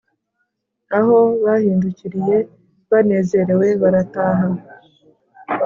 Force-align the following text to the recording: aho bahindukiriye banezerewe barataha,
aho 0.97 1.17
bahindukiriye 1.43 2.37
banezerewe 2.89 3.67
barataha, 3.81 4.47